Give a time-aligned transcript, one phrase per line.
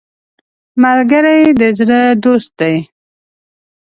[0.83, 2.75] ملګری د زړه دوست دی